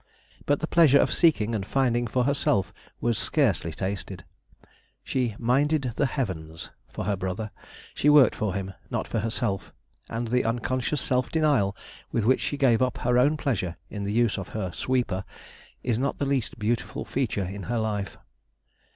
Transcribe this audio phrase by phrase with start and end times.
[0.47, 4.25] But the pleasure of seeking and finding for herself was scarcely tasted.
[5.03, 7.51] She "minded the heavens" for her brother;
[7.93, 9.71] she worked for him, not for herself,
[10.09, 11.77] and the unconscious self denial
[12.11, 15.23] with which she gave up her own pleasure in the use of her "sweeper,"
[15.83, 18.17] is not the least beautiful feature in her life.